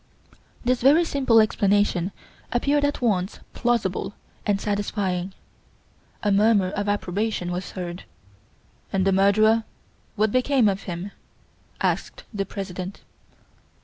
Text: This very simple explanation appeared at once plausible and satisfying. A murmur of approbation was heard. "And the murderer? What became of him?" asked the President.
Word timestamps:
This 0.65 0.81
very 0.81 1.05
simple 1.05 1.39
explanation 1.39 2.11
appeared 2.51 2.83
at 2.83 3.03
once 3.03 3.39
plausible 3.53 4.15
and 4.47 4.59
satisfying. 4.59 5.31
A 6.23 6.31
murmur 6.31 6.71
of 6.71 6.89
approbation 6.89 7.51
was 7.51 7.73
heard. 7.73 8.05
"And 8.91 9.05
the 9.05 9.11
murderer? 9.11 9.63
What 10.15 10.31
became 10.31 10.67
of 10.67 10.81
him?" 10.89 11.11
asked 11.83 12.23
the 12.33 12.47
President. 12.47 13.01